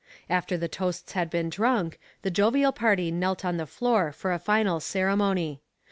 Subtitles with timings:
[0.31, 4.39] After the toasts had been drunk, the jovial party knelt on the floor for a
[4.39, 5.61] final ceremony.